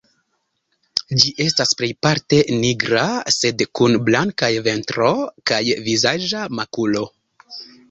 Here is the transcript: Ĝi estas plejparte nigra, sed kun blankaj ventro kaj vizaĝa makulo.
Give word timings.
Ĝi 1.23 1.33
estas 1.43 1.73
plejparte 1.81 2.39
nigra, 2.63 3.03
sed 3.37 3.63
kun 3.81 3.99
blankaj 4.09 4.51
ventro 4.71 5.13
kaj 5.53 5.63
vizaĝa 5.91 6.45
makulo. 6.63 7.07